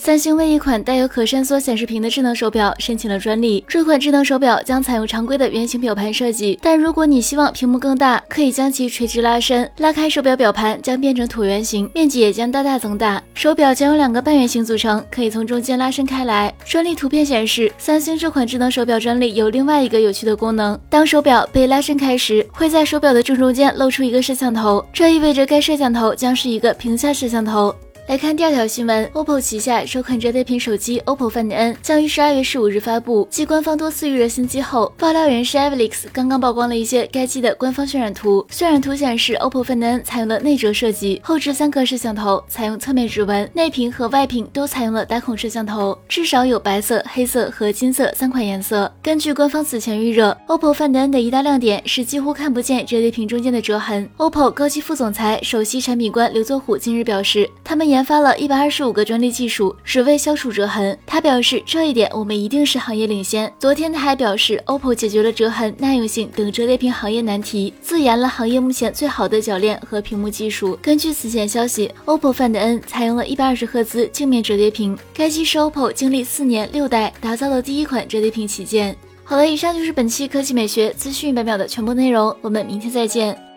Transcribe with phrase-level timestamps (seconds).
[0.00, 3.62] 三星为一款带有可伸缩显示屏的智能手表申请了专利。
[3.66, 13.20] 这款智能手表将采用常规的圆形表盘设计，但如果你希望屏幕更大，可以将其垂直拉伸，拉开手表表盘将变成椭圆形，面积也将大大增大。
[13.34, 16.54] 手表将由两个半圆形组成，可以从中间拉伸开来。
[16.64, 27.74] 专利图片显示，三星这款智能手表专利有另外一个有趣的功能：当手表被拉伸开时，会在手表的正中间露出一个摄像头，这意味着该摄像头将是一个屏下摄像头。
[28.08, 33.28] 来看第二条新闻，OPPO 旗下首款折叠屏手机 OPPO Find N 将于十二月十五日发布。
[33.30, 38.46] 继官方多次预热新机后，爆料人是 Avalix 刚刚曝光了一些该机的官方渲染图。
[38.50, 48.90] 渲染图显示，OPPO Find N 采用了内折设计，后置三颗摄像头，采用侧面指纹，内屏和外屏都采用了打孔摄像头，至少有白色、黑色和金色三款颜色。
[49.02, 54.08] 根据官方此前预热，OPPO Find N 的一大亮点是几乎看不见折叠屏中间的折痕。
[54.16, 60.96] OPPO 高级副总裁、首席产品官刘作虎近日表示，他们研研发了一百二十五个专利技术，只为消除折痕。
[61.04, 63.52] 他表示，这一点我们一定是行业领先。
[63.58, 70.78] 昨天他还表示，OPPO 解决了折痕、耐用性等折叠屏行业难题，自研了行业目前最好的铰链和屏幕技术。
[70.80, 78.96] 根据此前消息，OPPO Find N 采用了一百二十赫兹镜面折叠屏，该机是 OPPO 经历四年六代打造的第一款折叠屏旗舰。
[79.24, 83.47] 好了，以上就是本期科技美学资讯一百秒的全部内容，我们明天再见。